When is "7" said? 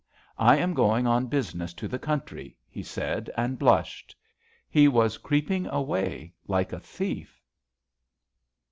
2.71-2.71